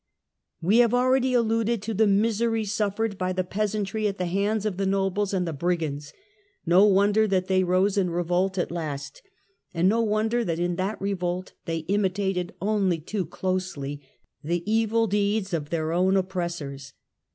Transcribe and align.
AVe 0.65 0.77
have 0.77 0.95
already 0.95 1.35
alluded 1.35 1.79
to 1.83 1.93
the 1.93 2.07
miseries 2.07 2.71
suffered 2.73 3.19
by 3.19 3.31
the 3.31 3.43
peasantry 3.43 4.07
at 4.07 4.17
the 4.17 4.25
hands 4.25 4.65
of 4.65 4.77
the 4.77 4.85
nobles 4.87 5.31
and 5.31 5.47
the 5.47 5.53
brigands; 5.53 6.11
no 6.65 6.85
wonder 6.87 7.27
that 7.27 7.45
they 7.47 7.63
rose 7.63 7.99
in 7.99 8.09
revolt 8.09 8.57
at 8.57 8.71
last, 8.71 9.21
and 9.75 9.87
no 9.87 10.01
wonder 10.01 10.43
that 10.43 10.57
in 10.57 10.75
that 10.75 10.99
revolt, 10.99 11.53
they 11.65 11.81
imitated 11.87 12.51
only 12.59 12.97
too 12.97 13.27
closely 13.27 14.01
the 14.43 14.63
evil 14.65 15.05
deeds 15.05 15.53
of 15.53 15.69
their 15.69 15.91
own 15.91 16.17
oppressors. 16.17 16.93